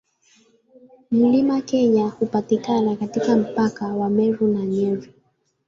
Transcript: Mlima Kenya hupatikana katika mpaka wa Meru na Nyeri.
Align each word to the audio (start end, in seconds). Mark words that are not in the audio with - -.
Mlima 1.11 1.61
Kenya 1.61 2.07
hupatikana 2.09 2.95
katika 2.95 3.35
mpaka 3.35 3.87
wa 3.95 4.09
Meru 4.09 4.47
na 4.47 4.65
Nyeri. 4.65 5.13